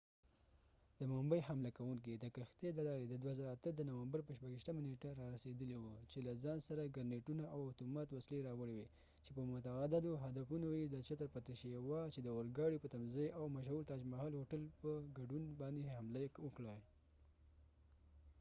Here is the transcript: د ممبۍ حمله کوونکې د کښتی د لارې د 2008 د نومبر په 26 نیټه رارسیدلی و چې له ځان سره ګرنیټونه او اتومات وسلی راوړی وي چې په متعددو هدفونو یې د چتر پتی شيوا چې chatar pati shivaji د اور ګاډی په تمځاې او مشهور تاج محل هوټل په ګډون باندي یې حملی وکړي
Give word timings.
د 0.99 1.01
ممبۍ 1.13 1.39
حمله 1.47 1.69
کوونکې 1.77 2.13
د 2.15 2.25
کښتی 2.35 2.67
د 2.73 2.79
لارې 2.87 3.05
د 3.09 3.15
2008 3.23 3.73
د 3.79 3.81
نومبر 3.89 4.19
په 4.27 4.31
26 4.41 4.85
نیټه 4.87 5.09
رارسیدلی 5.21 5.77
و 5.79 5.85
چې 6.11 6.17
له 6.25 6.33
ځان 6.43 6.57
سره 6.67 6.91
ګرنیټونه 6.95 7.43
او 7.55 7.59
اتومات 7.71 8.07
وسلی 8.11 8.39
راوړی 8.47 8.75
وي 8.77 8.87
چې 9.23 9.31
په 9.35 9.41
متعددو 9.51 10.11
هدفونو 10.23 10.67
یې 10.79 10.85
د 10.89 10.95
چتر 11.07 11.27
پتی 11.35 11.53
شيوا 11.61 12.01
چې 12.03 12.09
chatar 12.09 12.09
pati 12.09 12.19
shivaji 12.19 12.21
د 12.23 12.27
اور 12.35 12.45
ګاډی 12.57 12.77
په 12.81 12.87
تمځاې 12.93 13.27
او 13.37 13.43
مشهور 13.55 13.81
تاج 13.89 14.01
محل 14.13 14.33
هوټل 14.39 14.61
په 14.81 14.91
ګډون 15.17 15.43
باندي 15.59 15.81
یې 15.83 15.93
حملی 15.95 16.25
وکړي 16.45 16.77